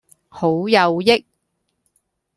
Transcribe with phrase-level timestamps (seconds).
[0.29, 1.27] 好有益